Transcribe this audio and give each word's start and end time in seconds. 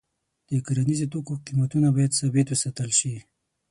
د 0.49 0.49
کرنیزو 0.65 1.11
توکو 1.13 1.33
قیمتونه 1.45 1.87
باید 1.95 2.17
ثابت 2.19 2.47
وساتل 2.49 2.89
شي. 2.99 3.13